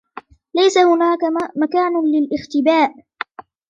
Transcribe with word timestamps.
ليس 0.55 0.77
هناك 0.77 1.19
مكان 1.55 1.91
للاختباء. 2.05 2.93